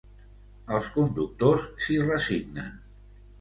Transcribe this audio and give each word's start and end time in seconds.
Els 0.77 0.87
conductors 0.95 1.67
s'hi 1.85 1.99
resignen. 2.09 2.73